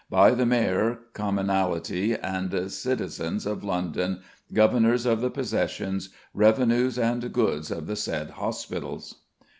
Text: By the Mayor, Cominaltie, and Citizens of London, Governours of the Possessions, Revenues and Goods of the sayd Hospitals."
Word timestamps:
By 0.09 0.31
the 0.31 0.47
Mayor, 0.47 0.97
Cominaltie, 1.13 2.13
and 2.17 2.71
Citizens 2.71 3.45
of 3.45 3.63
London, 3.63 4.21
Governours 4.51 5.05
of 5.05 5.21
the 5.21 5.29
Possessions, 5.29 6.09
Revenues 6.33 6.97
and 6.97 7.31
Goods 7.31 7.69
of 7.69 7.85
the 7.85 7.95
sayd 7.95 8.31
Hospitals." 8.31 9.19